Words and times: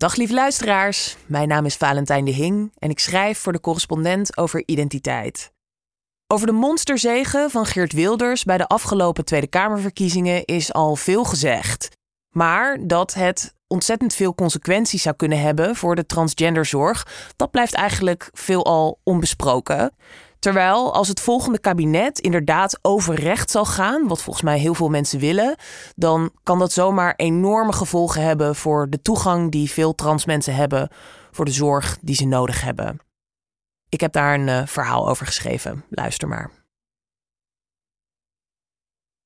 Dag 0.00 0.16
lieve 0.16 0.34
luisteraars, 0.34 1.16
mijn 1.26 1.48
naam 1.48 1.64
is 1.64 1.76
Valentijn 1.76 2.24
de 2.24 2.30
Hing 2.30 2.72
en 2.78 2.90
ik 2.90 2.98
schrijf 2.98 3.38
voor 3.38 3.52
de 3.52 3.60
correspondent 3.60 4.36
over 4.36 4.62
identiteit. 4.66 5.52
Over 6.26 6.46
de 6.46 6.52
monsterzegen 6.52 7.50
van 7.50 7.66
Geert 7.66 7.92
Wilders 7.92 8.44
bij 8.44 8.56
de 8.56 8.66
afgelopen 8.66 9.24
Tweede 9.24 9.46
Kamerverkiezingen 9.46 10.44
is 10.44 10.72
al 10.72 10.96
veel 10.96 11.24
gezegd. 11.24 11.88
Maar 12.30 12.78
dat 12.86 13.14
het 13.14 13.54
ontzettend 13.66 14.14
veel 14.14 14.34
consequenties 14.34 15.02
zou 15.02 15.16
kunnen 15.16 15.40
hebben 15.40 15.76
voor 15.76 15.94
de 15.94 16.06
transgenderzorg, 16.06 17.06
dat 17.36 17.50
blijft 17.50 17.74
eigenlijk 17.74 18.30
veelal 18.32 19.00
onbesproken. 19.02 19.94
Terwijl 20.40 20.94
als 20.94 21.08
het 21.08 21.20
volgende 21.20 21.60
kabinet 21.60 22.18
inderdaad 22.18 22.78
over 22.82 23.14
recht 23.14 23.50
zal 23.50 23.64
gaan, 23.64 24.08
wat 24.08 24.22
volgens 24.22 24.44
mij 24.44 24.58
heel 24.58 24.74
veel 24.74 24.88
mensen 24.88 25.18
willen, 25.18 25.56
dan 25.94 26.32
kan 26.42 26.58
dat 26.58 26.72
zomaar 26.72 27.14
enorme 27.16 27.72
gevolgen 27.72 28.22
hebben 28.22 28.56
voor 28.56 28.90
de 28.90 29.02
toegang 29.02 29.50
die 29.50 29.70
veel 29.70 29.94
trans 29.94 30.24
mensen 30.24 30.54
hebben 30.54 30.88
voor 31.30 31.44
de 31.44 31.50
zorg 31.50 31.98
die 32.00 32.14
ze 32.14 32.24
nodig 32.24 32.62
hebben. 32.62 32.98
Ik 33.88 34.00
heb 34.00 34.12
daar 34.12 34.34
een 34.34 34.48
uh, 34.48 34.66
verhaal 34.66 35.08
over 35.08 35.26
geschreven. 35.26 35.84
Luister 35.88 36.28
maar. 36.28 36.50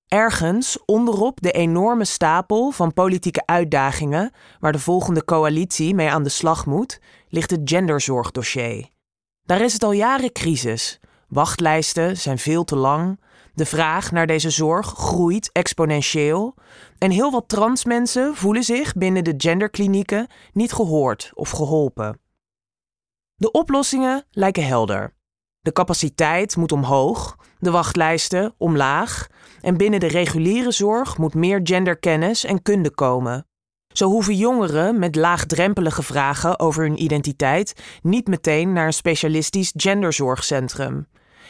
Ergens 0.09 0.85
onderop 0.85 1.41
de 1.41 1.51
enorme 1.51 2.05
stapel 2.05 2.71
van 2.71 2.93
politieke 2.93 3.47
uitdagingen 3.47 4.33
waar 4.61 4.73
de 4.73 4.79
volgende 4.79 5.25
coalitie 5.25 5.95
mee 5.95 6.11
aan 6.11 6.23
de 6.23 6.29
slag 6.29 6.67
moet, 6.67 7.01
ligt 7.29 7.51
het 7.51 7.61
genderzorgdossier. 7.65 8.89
Daar 9.43 9.61
is 9.61 9.73
het 9.73 9.83
al 9.83 9.93
jaren 9.93 10.33
crisis. 10.33 11.01
Wachtlijsten 11.29 12.17
zijn 12.17 12.39
veel 12.39 12.65
te 12.65 12.77
lang. 12.77 13.21
De 13.55 13.67
vraag 13.67 14.13
naar 14.13 14.27
deze 14.27 14.51
zorg 14.51 14.87
groeit 14.87 15.51
exponentieel. 15.53 16.55
En 16.99 17.11
heel 17.11 17.31
wat 17.31 17.49
transmensen 17.49 18.35
voelen 18.35 18.63
zich 18.63 18.95
binnen 18.95 19.25
de 19.25 19.35
genderklinieken 19.37 20.27
niet 20.53 20.73
gehoord 20.73 21.31
of 21.35 21.51
geholpen. 21.51 22.21
De 23.35 23.51
oplossingen 23.51 24.25
lijken 24.31 24.67
helder. 24.67 25.15
De 25.61 25.73
capaciteit 25.73 26.57
moet 26.57 26.73
omhoog, 26.73 27.37
de 27.59 27.71
wachtlijsten 27.71 28.55
omlaag 28.59 29.27
en 29.61 29.77
binnen 29.77 30.01
de 30.01 30.07
reguliere 30.07 30.71
zorg 30.71 31.19
moet 31.19 31.35
meer 31.35 31.61
genderkennis 31.63 32.45
en 32.45 32.63
kunde 32.63 32.91
komen. 32.91 33.47
Zo 33.95 34.09
hoeven 34.09 34.37
jongeren 34.37 34.99
met 34.99 35.17
laagdrempelige 35.17 36.03
vragen 36.03 36.59
over 36.59 36.83
hun 36.83 37.03
identiteit 37.03 37.83
niet 38.03 38.27
meteen 38.27 38.73
naar 38.73 38.87
een 38.87 38.93
specialistisch 38.93 39.73
genderzorgcentrum. 39.77 41.07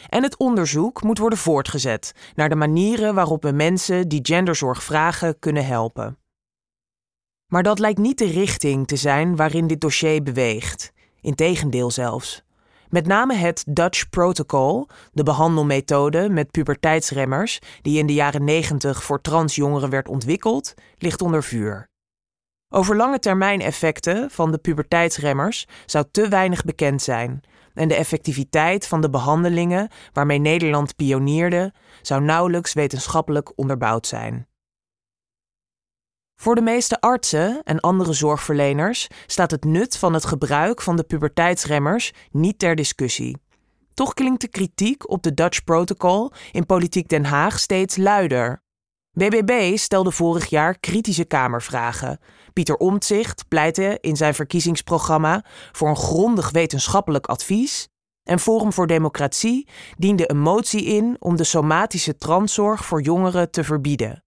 En 0.09 0.23
het 0.23 0.37
onderzoek 0.37 1.03
moet 1.03 1.17
worden 1.17 1.39
voortgezet 1.39 2.13
naar 2.35 2.49
de 2.49 2.55
manieren 2.55 3.15
waarop 3.15 3.43
we 3.43 3.51
mensen 3.51 4.07
die 4.07 4.19
genderzorg 4.23 4.83
vragen 4.83 5.39
kunnen 5.39 5.65
helpen. 5.65 6.17
Maar 7.51 7.63
dat 7.63 7.79
lijkt 7.79 7.99
niet 7.99 8.17
de 8.17 8.25
richting 8.25 8.87
te 8.87 8.95
zijn 8.95 9.35
waarin 9.35 9.67
dit 9.67 9.81
dossier 9.81 10.23
beweegt. 10.23 10.91
Integendeel 11.21 11.91
zelfs. 11.91 12.43
Met 12.89 13.07
name 13.07 13.33
het 13.33 13.63
Dutch 13.67 14.09
Protocol, 14.09 14.87
de 15.11 15.23
behandelmethode 15.23 16.29
met 16.29 16.51
puberteitsremmers, 16.51 17.59
die 17.81 17.97
in 17.97 18.05
de 18.05 18.13
jaren 18.13 18.43
90 18.43 19.03
voor 19.03 19.21
transjongeren 19.21 19.89
werd 19.89 20.07
ontwikkeld, 20.07 20.73
ligt 20.97 21.21
onder 21.21 21.43
vuur. 21.43 21.93
Over 22.69 22.95
lange 22.95 23.19
termijn 23.19 23.61
effecten 23.61 24.31
van 24.31 24.51
de 24.51 24.57
puberteitsremmers 24.57 25.67
zou 25.85 26.05
te 26.11 26.27
weinig 26.27 26.63
bekend 26.63 27.01
zijn. 27.01 27.41
En 27.73 27.87
de 27.87 27.95
effectiviteit 27.95 28.87
van 28.87 29.01
de 29.01 29.09
behandelingen 29.09 29.89
waarmee 30.13 30.39
Nederland 30.39 30.95
pionierde, 30.95 31.73
zou 32.01 32.21
nauwelijks 32.21 32.73
wetenschappelijk 32.73 33.51
onderbouwd 33.55 34.07
zijn. 34.07 34.47
Voor 36.35 36.55
de 36.55 36.61
meeste 36.61 37.01
artsen 37.01 37.61
en 37.63 37.79
andere 37.79 38.13
zorgverleners 38.13 39.07
staat 39.25 39.51
het 39.51 39.63
nut 39.63 39.97
van 39.97 40.13
het 40.13 40.25
gebruik 40.25 40.81
van 40.81 40.95
de 40.95 41.03
puberteitsremmers 41.03 42.11
niet 42.31 42.59
ter 42.59 42.75
discussie. 42.75 43.37
Toch 43.93 44.13
klinkt 44.13 44.41
de 44.41 44.47
kritiek 44.47 45.09
op 45.09 45.23
de 45.23 45.33
Dutch 45.33 45.63
Protocol 45.63 46.31
in 46.51 46.65
Politiek 46.65 47.07
Den 47.09 47.25
Haag 47.25 47.59
steeds 47.59 47.97
luider. 47.97 48.63
BBB 49.11 49.77
stelde 49.77 50.11
vorig 50.11 50.45
jaar 50.49 50.79
kritische 50.79 51.25
Kamervragen. 51.25 52.19
Pieter 52.55 52.77
Omtzigt 52.77 53.47
pleitte 53.47 53.97
in 54.01 54.15
zijn 54.15 54.33
verkiezingsprogramma 54.33 55.45
voor 55.71 55.89
een 55.89 55.95
grondig 55.95 56.51
wetenschappelijk 56.51 57.25
advies. 57.25 57.87
En 58.23 58.39
Forum 58.39 58.73
voor 58.73 58.87
Democratie 58.87 59.67
diende 59.97 60.31
een 60.31 60.39
motie 60.39 60.85
in 60.85 61.15
om 61.19 61.35
de 61.35 61.43
somatische 61.43 62.17
transzorg 62.17 62.85
voor 62.85 63.01
jongeren 63.01 63.51
te 63.51 63.63
verbieden. 63.63 64.23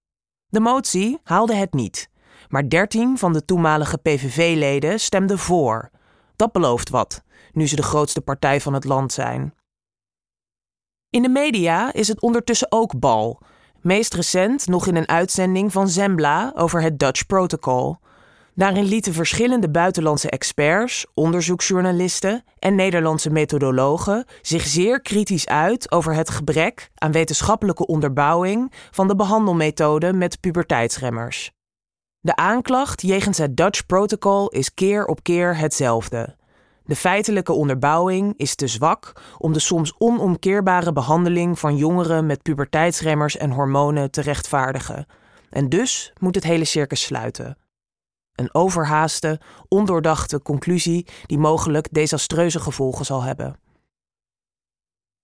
De 0.47 0.61
motie 0.61 1.19
haalde 1.22 1.55
het 1.55 1.72
niet, 1.72 2.11
maar 2.49 2.69
13 2.69 3.19
van 3.19 3.33
de 3.33 3.44
toenmalige 3.44 3.97
PVV-leden 3.97 5.00
stemden 5.00 5.39
voor. 5.39 5.91
Dat 6.37 6.53
belooft 6.53 6.89
wat, 6.89 7.22
nu 7.53 7.69
ze 7.69 7.77
de 7.77 7.83
grootste 7.83 8.21
partij 8.21 8.60
van 8.60 8.75
het 8.75 8.84
land 8.84 9.12
zijn. 9.12 9.55
In 11.10 11.22
de 11.22 11.28
media 11.28 11.93
is 11.93 12.09
het 12.09 12.21
ondertussen 12.21 12.72
ook 12.72 12.99
bal. 12.99 13.43
Meest 13.81 14.15
recent 14.15 14.66
nog 14.66 14.87
in 14.87 14.97
een 14.97 15.09
uitzending 15.09 15.72
van 15.72 15.89
Zembla 15.89 16.53
over 16.55 16.83
het 16.83 16.99
Dutch 16.99 17.27
Protocol. 17.27 17.99
Daarin 18.58 18.84
lieten 18.84 19.12
verschillende 19.12 19.70
buitenlandse 19.70 20.30
experts, 20.30 21.06
onderzoeksjournalisten 21.14 22.44
en 22.58 22.74
Nederlandse 22.74 23.30
methodologen 23.30 24.24
zich 24.42 24.66
zeer 24.66 25.00
kritisch 25.00 25.46
uit 25.46 25.92
over 25.92 26.14
het 26.14 26.30
gebrek 26.30 26.91
aan 26.94 27.12
wetenschappelijke 27.12 27.86
onderbouwing 27.86 28.72
van 28.91 29.08
de 29.08 29.16
behandelmethode 29.16 30.12
met 30.12 30.41
puberteitsremmers. 30.41 31.52
De 32.20 32.36
aanklacht 32.36 33.02
jegens 33.02 33.38
het 33.38 33.56
Dutch 33.56 33.86
Protocol 33.86 34.48
is 34.48 34.74
keer 34.74 35.06
op 35.06 35.22
keer 35.22 35.56
hetzelfde. 35.56 36.36
De 36.84 36.97
feitelijke 36.97 37.52
onderbouwing 37.52 38.34
is 38.36 38.54
te 38.54 38.66
zwak 38.66 39.12
om 39.38 39.52
de 39.52 39.60
soms 39.60 39.94
onomkeerbare 39.98 40.92
behandeling 40.92 41.58
van 41.58 41.76
jongeren 41.76 42.26
met 42.26 42.42
puberteitsremmers 42.42 43.36
en 43.36 43.50
hormonen 43.50 44.10
te 44.10 44.20
rechtvaardigen. 44.20 45.06
En 45.50 45.68
dus 45.68 46.12
moet 46.20 46.34
het 46.34 46.44
hele 46.44 46.64
circus 46.64 47.02
sluiten. 47.02 47.56
Een 48.38 48.54
overhaaste, 48.54 49.41
ondoordachte 49.69 50.43
conclusie 50.43 51.06
die 51.26 51.38
mogelijk 51.38 51.88
desastreuze 51.91 52.60
gevolgen 52.60 53.04
zal 53.04 53.22
hebben. 53.22 53.56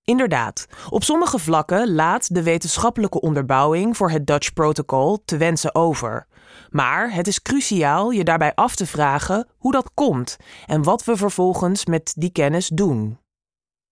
Inderdaad, 0.04 0.66
op 0.88 1.02
sommige 1.02 1.38
vlakken 1.38 1.94
laat 1.94 2.34
de 2.34 2.42
wetenschappelijke 2.42 3.20
onderbouwing 3.20 3.96
voor 3.96 4.10
het 4.10 4.26
Dutch 4.26 4.52
Protocol 4.52 5.22
te 5.24 5.36
wensen 5.36 5.74
over. 5.74 6.26
Maar 6.70 7.12
het 7.12 7.26
is 7.26 7.42
cruciaal 7.42 8.10
je 8.10 8.24
daarbij 8.24 8.54
af 8.54 8.74
te 8.74 8.86
vragen 8.86 9.48
hoe 9.58 9.72
dat 9.72 9.90
komt 9.94 10.36
en 10.66 10.82
wat 10.82 11.04
we 11.04 11.16
vervolgens 11.16 11.86
met 11.86 12.12
die 12.16 12.32
kennis 12.32 12.68
doen. 12.68 13.18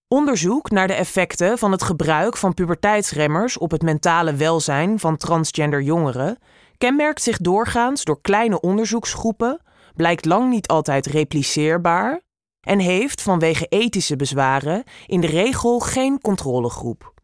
Onderzoek 0.09 0.71
naar 0.71 0.87
de 0.87 0.95
effecten 0.95 1.59
van 1.59 1.73
het 1.73 1.83
gebruik 1.83 2.37
van 2.37 2.55
puberteitsremmers 2.55 3.59
op 3.59 3.71
het 3.71 3.83
mentale 3.83 4.35
welzijn 4.35 4.99
van 4.99 5.17
transgender 5.17 5.83
jongeren 5.83 6.39
kenmerkt 6.83 7.23
zich 7.23 7.37
doorgaans 7.37 8.05
door 8.05 8.21
kleine 8.21 8.61
onderzoeksgroepen, 8.61 9.61
blijkt 9.95 10.25
lang 10.25 10.51
niet 10.51 10.69
altijd 10.69 11.07
repliceerbaar 11.07 12.21
en 12.61 12.79
heeft 12.79 13.23
vanwege 13.23 13.67
ethische 13.67 14.17
bezwaren 14.17 14.85
in 15.07 15.21
de 15.21 15.27
regel 15.27 15.81
geen 15.81 16.21
controlegroep. 16.21 17.15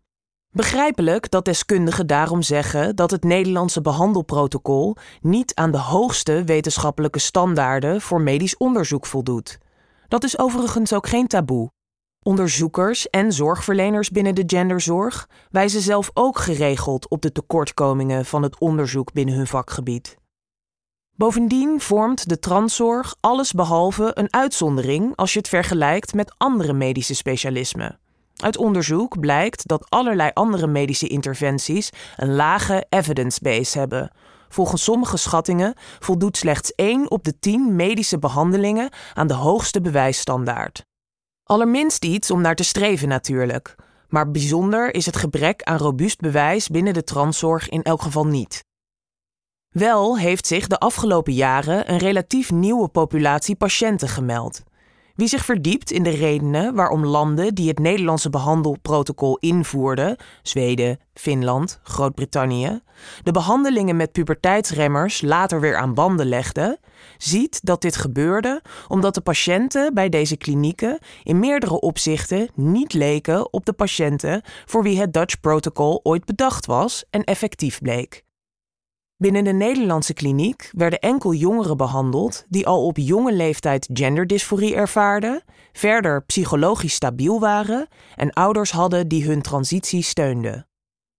Begrijpelijk 0.51 1.31
dat 1.31 1.45
deskundigen 1.45 2.07
daarom 2.07 2.43
zeggen 2.43 2.97
dat 2.97 3.11
het 3.11 3.25
Nederlandse 3.25 3.81
behandelprotocol 3.81 4.97
niet 5.21 5.55
aan 5.55 5.71
de 5.71 5.79
hoogste 5.79 6.45
wetenschappelijke 6.45 7.19
standaarden 7.19 8.01
voor 8.01 8.21
medisch 8.21 8.57
onderzoek 8.57 9.07
voldoet. 9.07 9.59
Dat 10.09 10.25
is 10.25 10.39
overigens 10.39 10.93
ook 10.93 11.09
geen 11.09 11.27
taboe. 11.27 11.71
Onderzoekers 12.29 13.11
en 13.11 13.33
zorgverleners 13.33 14.11
binnen 14.11 14.35
de 14.35 14.43
genderzorg 14.47 15.29
wijzen 15.51 15.81
zelf 15.81 16.11
ook 16.15 16.39
geregeld 16.39 17.09
op 17.09 17.23
de 17.23 17.33
tekortkomingen 17.33 18.25
van 18.25 18.43
het 18.43 18.59
onderzoek 18.59 19.13
binnen 19.13 19.35
hun 19.35 19.47
vakgebied. 19.47 20.17
Bovendien 21.17 21.81
vormt 21.81 22.29
de 22.29 22.39
transzorg 22.39 23.17
allesbehalve 23.21 24.11
een 24.15 24.33
uitzondering 24.33 25.17
als 25.17 25.33
je 25.33 25.39
het 25.39 25.49
vergelijkt 25.49 26.15
met 26.15 26.35
andere 26.37 26.73
medische 26.73 27.15
specialismen. 27.15 27.99
Uit 28.37 28.57
onderzoek 28.57 29.21
blijkt 29.21 29.69
dat 29.69 29.91
allerlei 29.91 30.31
andere 30.35 30.67
medische 30.67 31.09
interventies 31.09 31.91
een 32.17 32.35
lage 32.35 32.87
evidence 32.89 33.41
base 33.43 33.79
hebben. 33.79 34.11
Volgens 34.49 34.85
sommige 34.85 35.17
schattingen 35.17 35.75
voldoet 35.99 36.37
slechts 36.37 36.75
1 36.75 37.11
op 37.11 37.25
de 37.25 37.39
10 37.39 37.77
medische 37.77 38.19
behandelingen 38.19 38.91
aan 39.15 39.27
de 39.27 39.35
hoogste 39.35 39.81
bewijsstandaard. 39.81 40.88
Allerminst 41.49 42.05
iets 42.05 42.31
om 42.31 42.41
naar 42.41 42.55
te 42.55 42.63
streven 42.63 43.09
natuurlijk. 43.09 43.75
Maar 44.09 44.31
bijzonder 44.31 44.95
is 44.95 45.07
het 45.07 45.17
gebrek 45.17 45.63
aan 45.63 45.77
robuust 45.77 46.21
bewijs 46.21 46.69
binnen 46.69 46.95
de 46.95 47.05
transzorg 47.05 47.69
in 47.69 47.83
elk 47.83 48.03
geval 48.03 48.27
niet. 48.27 48.65
Wel 49.69 50.19
heeft 50.19 50.47
zich 50.47 50.67
de 50.67 50.79
afgelopen 50.79 51.33
jaren 51.33 51.91
een 51.93 51.99
relatief 51.99 52.51
nieuwe 52.51 52.89
populatie 52.89 53.57
patiënten 53.57 54.09
gemeld. 54.09 54.63
Wie 55.19 55.29
zich 55.29 55.45
verdiept 55.45 55.91
in 55.91 56.03
de 56.03 56.11
redenen 56.11 56.75
waarom 56.75 57.05
landen 57.05 57.55
die 57.55 57.69
het 57.69 57.79
Nederlandse 57.79 58.31
behandelprotocol 58.31 59.39
invoerden, 59.39 60.17
Zweden, 60.43 60.99
Finland, 61.15 61.81
Groot-Brittannië, 61.83 62.81
de 63.23 63.33
behandelingen 63.33 63.97
met 63.97 64.13
puberteitsremmers 64.13 65.21
later 65.21 65.61
weer 65.61 65.77
aan 65.77 65.95
banden 65.95 66.27
legden, 66.27 66.79
ziet 67.17 67.61
dat 67.63 67.81
dit 67.81 67.97
gebeurde 67.97 68.63
omdat 68.89 69.15
de 69.15 69.21
patiënten 69.21 69.95
bij 69.95 70.09
deze 70.09 70.37
klinieken 70.37 70.99
in 71.23 71.39
meerdere 71.39 71.81
opzichten 71.81 72.49
niet 72.55 72.93
leken 72.93 73.53
op 73.53 73.67
de 73.67 73.73
patiënten 73.73 74.43
voor 74.65 74.83
wie 74.83 75.01
het 75.01 75.13
Dutch 75.13 75.41
Protocol 75.41 76.01
ooit 76.03 76.25
bedacht 76.25 76.67
was 76.67 77.05
en 77.11 77.25
effectief 77.25 77.81
bleek. 77.81 78.27
Binnen 79.21 79.45
de 79.45 79.53
Nederlandse 79.53 80.15
kliniek 80.15 80.71
werden 80.73 80.99
enkel 80.99 81.35
jongeren 81.35 81.77
behandeld 81.77 82.45
die 82.49 82.67
al 82.67 82.87
op 82.87 82.97
jonge 82.97 83.33
leeftijd 83.33 83.89
genderdysforie 83.93 84.75
ervaarden, 84.75 85.43
verder 85.73 86.23
psychologisch 86.23 86.95
stabiel 86.95 87.41
waren 87.41 87.89
en 88.15 88.33
ouders 88.33 88.71
hadden 88.71 89.09
die 89.09 89.25
hun 89.25 89.43
transitie 89.43 90.03
steunden. 90.03 90.67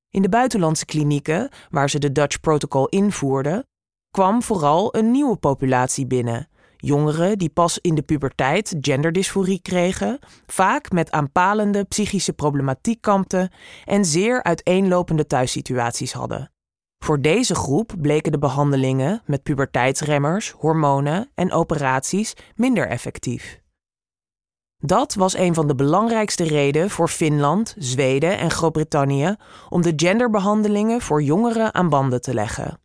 In 0.09 0.21
de 0.21 0.29
buitenlandse 0.29 0.85
klinieken, 0.85 1.49
waar 1.69 1.89
ze 1.89 1.99
de 1.99 2.11
Dutch 2.11 2.39
Protocol 2.39 2.87
invoerden, 2.87 3.67
kwam 4.11 4.43
vooral 4.43 4.95
een 4.95 5.11
nieuwe 5.11 5.35
populatie 5.35 6.07
binnen. 6.07 6.49
Jongeren 6.77 7.37
die 7.37 7.49
pas 7.49 7.79
in 7.79 7.95
de 7.95 8.01
puberteit 8.01 8.75
genderdysforie 8.81 9.61
kregen, 9.61 10.19
vaak 10.45 10.91
met 10.91 11.11
aanpalende 11.11 11.83
psychische 11.83 12.33
problematiek 12.33 13.01
kampten 13.01 13.51
en 13.85 14.05
zeer 14.05 14.43
uiteenlopende 14.43 15.27
thuissituaties 15.27 16.13
hadden. 16.13 16.51
Voor 17.09 17.21
deze 17.21 17.55
groep 17.55 17.93
bleken 18.01 18.31
de 18.31 18.39
behandelingen 18.39 19.21
met 19.25 19.43
puberteitsremmers, 19.43 20.51
hormonen 20.51 21.29
en 21.35 21.51
operaties 21.51 22.33
minder 22.55 22.87
effectief. 22.87 23.59
Dat 24.77 25.13
was 25.13 25.37
een 25.37 25.53
van 25.53 25.67
de 25.67 25.75
belangrijkste 25.75 26.43
redenen 26.43 26.89
voor 26.89 27.07
Finland, 27.07 27.75
Zweden 27.77 28.37
en 28.37 28.51
Groot-Brittannië 28.51 29.35
om 29.69 29.81
de 29.81 29.93
genderbehandelingen 29.95 31.01
voor 31.01 31.21
jongeren 31.21 31.73
aan 31.73 31.89
banden 31.89 32.21
te 32.21 32.33
leggen. 32.33 32.79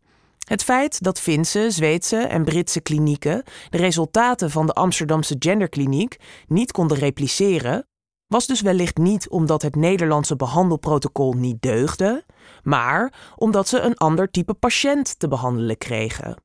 Het 0.47 0.63
feit 0.63 1.03
dat 1.03 1.19
Finse, 1.19 1.69
Zweedse 1.69 2.17
en 2.17 2.43
Britse 2.43 2.81
klinieken 2.81 3.43
de 3.69 3.77
resultaten 3.77 4.51
van 4.51 4.65
de 4.65 4.73
Amsterdamse 4.73 5.35
genderkliniek 5.39 6.17
niet 6.47 6.71
konden 6.71 6.97
repliceren, 6.97 7.87
was 8.27 8.47
dus 8.47 8.61
wellicht 8.61 8.97
niet 8.97 9.29
omdat 9.29 9.61
het 9.61 9.75
Nederlandse 9.75 10.35
behandelprotocol 10.35 11.33
niet 11.33 11.61
deugde, 11.61 12.25
maar 12.63 13.13
omdat 13.35 13.67
ze 13.67 13.79
een 13.79 13.97
ander 13.97 14.31
type 14.31 14.53
patiënt 14.53 15.19
te 15.19 15.27
behandelen 15.27 15.77
kregen. 15.77 16.43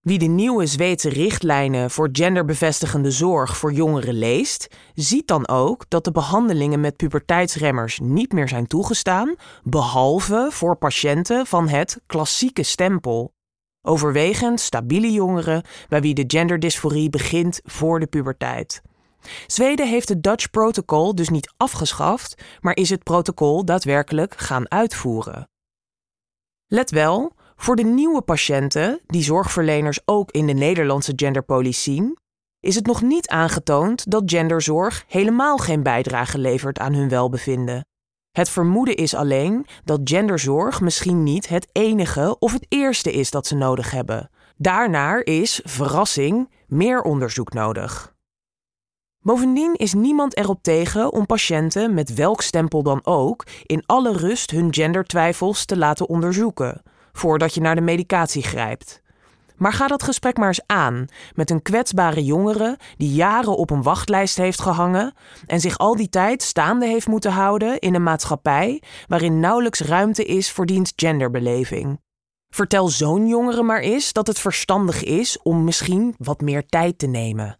Wie 0.00 0.18
de 0.18 0.26
nieuwe 0.26 0.66
Zweedse 0.66 1.08
richtlijnen 1.08 1.90
voor 1.90 2.08
genderbevestigende 2.12 3.10
zorg 3.10 3.56
voor 3.56 3.72
jongeren 3.72 4.14
leest, 4.14 4.76
ziet 4.94 5.26
dan 5.26 5.48
ook 5.48 5.84
dat 5.88 6.04
de 6.04 6.12
behandelingen 6.12 6.80
met 6.80 6.96
puberteitsremmers 6.96 7.98
niet 8.02 8.32
meer 8.32 8.48
zijn 8.48 8.66
toegestaan, 8.66 9.34
behalve 9.62 10.48
voor 10.50 10.76
patiënten 10.76 11.46
van 11.46 11.68
het 11.68 12.00
klassieke 12.06 12.62
stempel. 12.62 13.32
Overwegend 13.82 14.60
stabiele 14.60 15.12
jongeren 15.12 15.62
bij 15.88 16.00
wie 16.00 16.14
de 16.14 16.24
genderdysforie 16.26 17.10
begint 17.10 17.60
voor 17.64 18.00
de 18.00 18.06
puberteit. 18.06 18.82
Zweden 19.46 19.88
heeft 19.88 20.08
het 20.08 20.22
Dutch 20.22 20.50
Protocol 20.50 21.14
dus 21.14 21.28
niet 21.28 21.52
afgeschaft, 21.56 22.42
maar 22.60 22.76
is 22.76 22.90
het 22.90 23.02
protocol 23.02 23.64
daadwerkelijk 23.64 24.38
gaan 24.38 24.70
uitvoeren. 24.70 25.48
Let 26.66 26.90
wel, 26.90 27.32
voor 27.56 27.76
de 27.76 27.84
nieuwe 27.84 28.22
patiënten, 28.22 29.00
die 29.06 29.22
zorgverleners 29.22 30.00
ook 30.04 30.30
in 30.30 30.46
de 30.46 30.52
Nederlandse 30.52 31.12
genderpolice 31.16 31.80
zien, 31.80 32.18
is 32.60 32.74
het 32.74 32.86
nog 32.86 33.02
niet 33.02 33.28
aangetoond 33.28 34.10
dat 34.10 34.22
genderzorg 34.26 35.04
helemaal 35.08 35.56
geen 35.56 35.82
bijdrage 35.82 36.38
levert 36.38 36.78
aan 36.78 36.94
hun 36.94 37.08
welbevinden. 37.08 37.86
Het 38.30 38.48
vermoeden 38.48 38.96
is 38.96 39.14
alleen 39.14 39.66
dat 39.84 40.00
genderzorg 40.04 40.80
misschien 40.80 41.22
niet 41.22 41.48
het 41.48 41.68
enige 41.72 42.36
of 42.38 42.52
het 42.52 42.66
eerste 42.68 43.12
is 43.12 43.30
dat 43.30 43.46
ze 43.46 43.54
nodig 43.54 43.90
hebben. 43.90 44.30
Daarnaar 44.56 45.20
is, 45.20 45.60
verrassing, 45.64 46.50
meer 46.66 47.02
onderzoek 47.02 47.52
nodig. 47.52 48.13
Bovendien 49.24 49.74
is 49.74 49.94
niemand 49.94 50.36
erop 50.36 50.62
tegen 50.62 51.12
om 51.12 51.26
patiënten 51.26 51.94
met 51.94 52.14
welk 52.14 52.42
stempel 52.42 52.82
dan 52.82 53.00
ook 53.04 53.46
in 53.62 53.82
alle 53.86 54.12
rust 54.12 54.50
hun 54.50 54.74
gendertwijfels 54.74 55.64
te 55.64 55.76
laten 55.76 56.08
onderzoeken, 56.08 56.82
voordat 57.12 57.54
je 57.54 57.60
naar 57.60 57.74
de 57.74 57.80
medicatie 57.80 58.42
grijpt. 58.42 59.02
Maar 59.56 59.72
ga 59.72 59.86
dat 59.86 60.02
gesprek 60.02 60.36
maar 60.36 60.46
eens 60.46 60.66
aan 60.66 61.06
met 61.34 61.50
een 61.50 61.62
kwetsbare 61.62 62.24
jongere 62.24 62.78
die 62.96 63.12
jaren 63.12 63.56
op 63.56 63.70
een 63.70 63.82
wachtlijst 63.82 64.36
heeft 64.36 64.60
gehangen 64.60 65.14
en 65.46 65.60
zich 65.60 65.78
al 65.78 65.96
die 65.96 66.08
tijd 66.08 66.42
staande 66.42 66.86
heeft 66.86 67.06
moeten 67.06 67.32
houden 67.32 67.78
in 67.78 67.94
een 67.94 68.02
maatschappij 68.02 68.82
waarin 69.06 69.40
nauwelijks 69.40 69.80
ruimte 69.80 70.24
is 70.24 70.50
voor 70.50 70.66
diens 70.66 70.92
genderbeleving. 70.96 72.00
Vertel 72.48 72.88
zo'n 72.88 73.26
jongere 73.26 73.62
maar 73.62 73.80
eens 73.80 74.12
dat 74.12 74.26
het 74.26 74.38
verstandig 74.38 75.04
is 75.04 75.38
om 75.42 75.64
misschien 75.64 76.14
wat 76.18 76.40
meer 76.40 76.66
tijd 76.66 76.98
te 76.98 77.06
nemen. 77.06 77.58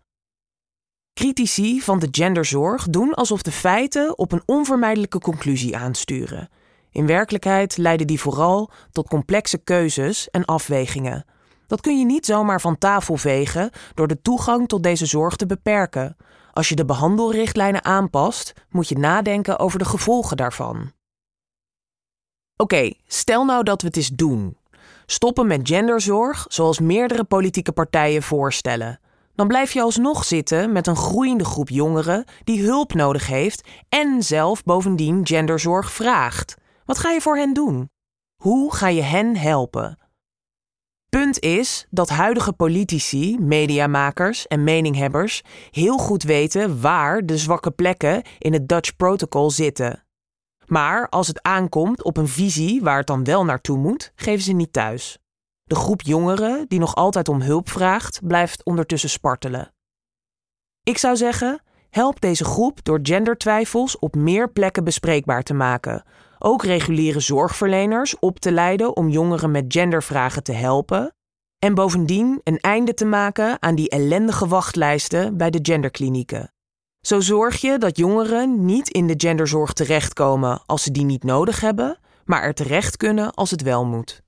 Critici 1.14 1.80
van 1.80 1.98
de 1.98 2.08
genderzorg 2.10 2.88
doen 2.88 3.14
alsof 3.14 3.42
de 3.42 3.52
feiten 3.52 4.18
op 4.18 4.32
een 4.32 4.42
onvermijdelijke 4.46 5.18
conclusie 5.18 5.76
aansturen. 5.76 6.48
In 6.90 7.06
werkelijkheid 7.06 7.76
leiden 7.76 8.06
die 8.06 8.20
vooral 8.20 8.70
tot 8.92 9.08
complexe 9.08 9.58
keuzes 9.58 10.30
en 10.30 10.44
afwegingen. 10.44 11.24
Dat 11.66 11.80
kun 11.80 11.98
je 11.98 12.04
niet 12.04 12.26
zomaar 12.26 12.60
van 12.60 12.78
tafel 12.78 13.16
vegen 13.16 13.70
door 13.94 14.08
de 14.08 14.22
toegang 14.22 14.68
tot 14.68 14.82
deze 14.82 15.06
zorg 15.06 15.36
te 15.36 15.46
beperken. 15.46 16.16
Als 16.52 16.68
je 16.68 16.74
de 16.74 16.84
behandelrichtlijnen 16.84 17.84
aanpast, 17.84 18.52
moet 18.70 18.88
je 18.88 18.98
nadenken 18.98 19.58
over 19.58 19.78
de 19.78 19.84
gevolgen 19.84 20.36
daarvan. 20.36 20.92
Oké, 22.56 22.92
stel 23.06 23.44
nou 23.44 23.62
dat 23.62 23.80
we 23.80 23.86
het 23.86 23.96
eens 23.96 24.08
doen. 24.08 24.56
Stoppen 25.06 25.46
met 25.46 25.68
genderzorg 25.68 26.44
zoals 26.48 26.78
meerdere 26.78 27.24
politieke 27.24 27.72
partijen 27.72 28.22
voorstellen 28.22 28.98
dan 29.34 29.48
blijf 29.48 29.72
je 29.72 29.82
alsnog 29.82 30.24
zitten 30.24 30.72
met 30.72 30.86
een 30.86 30.96
groeiende 30.96 31.44
groep 31.44 31.68
jongeren 31.68 32.24
die 32.44 32.64
hulp 32.64 32.94
nodig 32.94 33.26
heeft 33.26 33.68
en 33.88 34.22
zelf 34.22 34.62
bovendien 34.62 35.26
genderzorg 35.26 35.92
vraagt. 35.92 36.54
Wat 36.84 36.98
ga 36.98 37.10
je 37.10 37.20
voor 37.20 37.36
hen 37.36 37.54
doen? 37.54 37.90
Hoe 38.42 38.74
ga 38.74 38.88
je 38.88 39.02
hen 39.02 39.36
helpen? 39.36 39.98
Punt 41.08 41.40
is 41.40 41.86
dat 41.90 42.08
huidige 42.08 42.52
politici, 42.52 43.38
mediamakers 43.38 44.46
en 44.46 44.64
meninghebbers 44.64 45.42
heel 45.70 45.98
goed 45.98 46.22
weten 46.22 46.80
waar 46.80 47.26
de 47.26 47.38
zwakke 47.38 47.70
plekken 47.70 48.22
in 48.38 48.52
het 48.52 48.68
Dutch 48.68 48.96
Protocol 48.96 49.50
zitten. 49.50 50.04
Maar 50.66 51.08
als 51.08 51.26
het 51.26 51.42
aankomt 51.42 52.02
op 52.02 52.16
een 52.16 52.28
visie 52.28 52.82
waar 52.82 52.98
het 52.98 53.06
dan 53.06 53.24
wel 53.24 53.44
naartoe 53.44 53.78
moet, 53.78 54.12
geven 54.14 54.44
ze 54.44 54.52
niet 54.52 54.72
thuis. 54.72 55.18
De 55.64 55.74
groep 55.74 56.02
jongeren 56.02 56.64
die 56.68 56.78
nog 56.78 56.94
altijd 56.94 57.28
om 57.28 57.40
hulp 57.40 57.68
vraagt, 57.68 58.20
blijft 58.26 58.64
ondertussen 58.64 59.10
spartelen. 59.10 59.72
Ik 60.82 60.98
zou 60.98 61.16
zeggen, 61.16 61.62
help 61.90 62.20
deze 62.20 62.44
groep 62.44 62.84
door 62.84 62.98
gendertwijfels 63.02 63.98
op 63.98 64.14
meer 64.14 64.52
plekken 64.52 64.84
bespreekbaar 64.84 65.42
te 65.42 65.54
maken. 65.54 66.04
Ook 66.38 66.64
reguliere 66.64 67.20
zorgverleners 67.20 68.18
op 68.18 68.38
te 68.38 68.52
leiden 68.52 68.96
om 68.96 69.08
jongeren 69.08 69.50
met 69.50 69.64
gendervragen 69.68 70.42
te 70.42 70.52
helpen. 70.52 71.14
En 71.58 71.74
bovendien 71.74 72.40
een 72.42 72.58
einde 72.58 72.94
te 72.94 73.04
maken 73.04 73.62
aan 73.62 73.74
die 73.74 73.88
ellendige 73.88 74.46
wachtlijsten 74.46 75.36
bij 75.36 75.50
de 75.50 75.58
genderklinieken. 75.62 76.52
Zo 77.00 77.20
zorg 77.20 77.60
je 77.60 77.78
dat 77.78 77.96
jongeren 77.96 78.64
niet 78.64 78.88
in 78.88 79.06
de 79.06 79.14
genderzorg 79.16 79.72
terechtkomen 79.72 80.62
als 80.66 80.82
ze 80.82 80.90
die 80.90 81.04
niet 81.04 81.22
nodig 81.22 81.60
hebben, 81.60 81.98
maar 82.24 82.42
er 82.42 82.54
terecht 82.54 82.96
kunnen 82.96 83.34
als 83.34 83.50
het 83.50 83.62
wel 83.62 83.84
moet. 83.84 84.23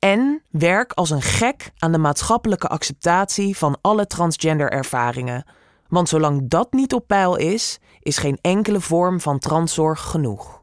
En 0.00 0.42
werk 0.50 0.92
als 0.92 1.10
een 1.10 1.22
gek 1.22 1.70
aan 1.78 1.92
de 1.92 1.98
maatschappelijke 1.98 2.68
acceptatie 2.68 3.56
van 3.56 3.78
alle 3.80 4.06
transgender 4.06 4.70
ervaringen. 4.70 5.44
Want 5.88 6.08
zolang 6.08 6.48
dat 6.48 6.72
niet 6.72 6.94
op 6.94 7.06
peil 7.06 7.36
is, 7.36 7.78
is 7.98 8.18
geen 8.18 8.38
enkele 8.40 8.80
vorm 8.80 9.20
van 9.20 9.38
transzorg 9.38 10.00
genoeg. 10.00 10.62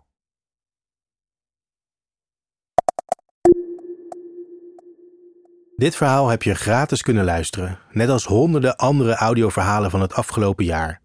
Dit 5.75 5.95
verhaal 5.95 6.27
heb 6.27 6.43
je 6.43 6.55
gratis 6.55 7.01
kunnen 7.01 7.25
luisteren, 7.25 7.79
net 7.91 8.09
als 8.09 8.25
honderden 8.25 8.75
andere 8.75 9.15
audioverhalen 9.15 9.91
van 9.91 10.01
het 10.01 10.13
afgelopen 10.13 10.65
jaar. 10.65 11.01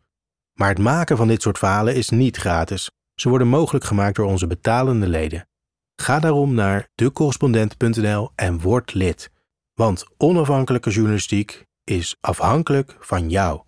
Maar 0.52 0.68
het 0.68 0.78
maken 0.78 1.16
van 1.16 1.28
dit 1.28 1.42
soort 1.42 1.58
verhalen 1.58 1.94
is 1.94 2.08
niet 2.08 2.36
gratis. 2.36 2.90
Ze 3.14 3.28
worden 3.28 3.48
mogelijk 3.48 3.84
gemaakt 3.84 4.16
door 4.16 4.26
onze 4.26 4.46
betalende 4.46 5.08
leden. 5.08 5.46
Ga 6.02 6.18
daarom 6.18 6.54
naar 6.54 6.88
decorrespondent.nl 6.94 8.30
en 8.34 8.60
word 8.60 8.94
lid. 8.94 9.30
Want 9.74 10.06
onafhankelijke 10.16 10.90
journalistiek 10.90 11.66
is 11.84 12.16
afhankelijk 12.20 12.96
van 13.00 13.30
jou. 13.30 13.62